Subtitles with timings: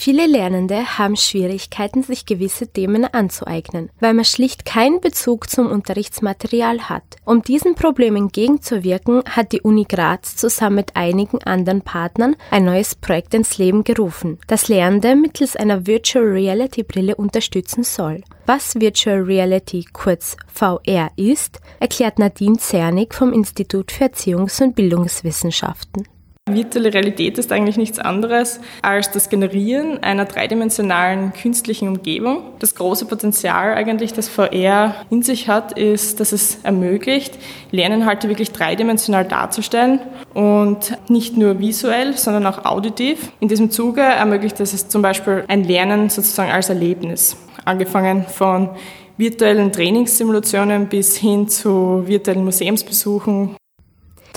[0.00, 6.88] Viele Lernende haben Schwierigkeiten, sich gewisse Themen anzueignen, weil man schlicht keinen Bezug zum Unterrichtsmaterial
[6.88, 7.02] hat.
[7.24, 12.94] Um diesen Problemen entgegenzuwirken, hat die Uni Graz zusammen mit einigen anderen Partnern ein neues
[12.94, 18.22] Projekt ins Leben gerufen, das Lernende mittels einer Virtual Reality Brille unterstützen soll.
[18.46, 26.06] Was Virtual Reality kurz VR ist, erklärt Nadine Zernig vom Institut für Erziehungs- und Bildungswissenschaften.
[26.54, 32.42] Virtuelle Realität ist eigentlich nichts anderes als das Generieren einer dreidimensionalen künstlichen Umgebung.
[32.58, 37.38] Das große Potenzial eigentlich, das VR in sich hat, ist, dass es ermöglicht,
[37.70, 40.00] Lerninhalte wirklich dreidimensional darzustellen
[40.34, 43.32] und nicht nur visuell, sondern auch auditiv.
[43.40, 48.70] In diesem Zuge ermöglicht es zum Beispiel ein Lernen sozusagen als Erlebnis, angefangen von
[49.16, 53.56] virtuellen Trainingssimulationen bis hin zu virtuellen Museumsbesuchen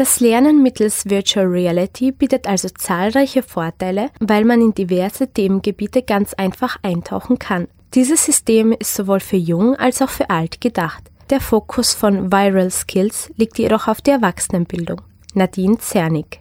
[0.02, 6.34] das Lernen mittels Virtual Reality bietet also zahlreiche Vorteile, weil man in diverse Themengebiete ganz
[6.34, 7.68] einfach eintauchen kann.
[7.94, 11.04] Dieses System ist sowohl für jung als auch für alt gedacht.
[11.30, 15.02] Der Fokus von Viral Skills liegt jedoch auf der Erwachsenenbildung.
[15.36, 16.41] Nadine Zernig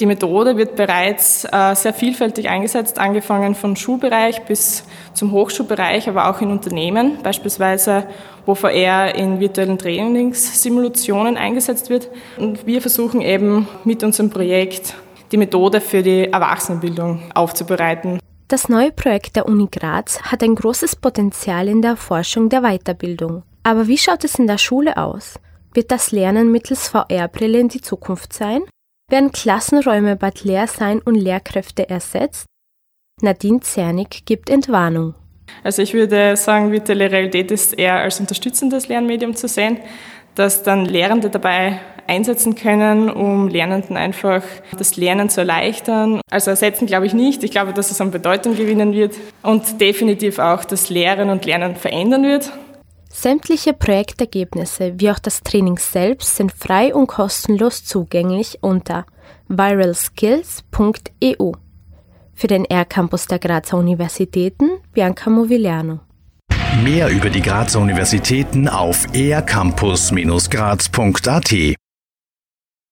[0.00, 6.28] die Methode wird bereits äh, sehr vielfältig eingesetzt, angefangen vom Schulbereich bis zum Hochschulbereich, aber
[6.28, 8.08] auch in Unternehmen, beispielsweise
[8.44, 12.08] wo VR in virtuellen Trainingssimulationen eingesetzt wird.
[12.36, 14.94] Und wir versuchen eben mit unserem Projekt
[15.30, 18.18] die Methode für die Erwachsenenbildung aufzubereiten.
[18.48, 23.42] Das neue Projekt der Uni Graz hat ein großes Potenzial in der Erforschung der Weiterbildung.
[23.62, 25.40] Aber wie schaut es in der Schule aus?
[25.72, 28.62] Wird das Lernen mittels VR-Brille in die Zukunft sein?
[29.10, 32.46] Werden Klassenräume bald leer sein und Lehrkräfte ersetzt?
[33.20, 35.14] Nadine Zernig gibt Entwarnung.
[35.62, 39.78] Also ich würde sagen, virtuelle Realität ist eher als unterstützendes Lernmedium zu sehen,
[40.34, 44.42] dass dann Lehrende dabei einsetzen können, um Lernenden einfach
[44.76, 46.20] das Lernen zu erleichtern.
[46.30, 47.44] Also ersetzen glaube ich nicht.
[47.44, 51.76] Ich glaube, dass es an Bedeutung gewinnen wird und definitiv auch das Lehren und Lernen
[51.76, 52.50] verändern wird.
[53.14, 59.06] Sämtliche Projektergebnisse wie auch das Training selbst sind frei und kostenlos zugänglich unter
[59.48, 61.52] viralskills.eu.
[62.34, 66.00] Für den R-Campus der Grazer Universitäten Bianca Movigliano.
[66.82, 71.76] Mehr über die Grazer Universitäten auf ercampus-graz.at